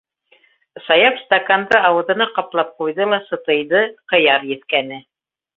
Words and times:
-Саяф, 0.85 1.19
стаканды 1.25 1.83
ауыҙына 1.91 2.29
ҡаплап 2.39 2.73
ҡуйҙы 2.81 3.09
ла 3.15 3.23
сытыйҙы, 3.29 3.85
ҡыяр 4.15 4.51
еҫкәне. 4.57 5.03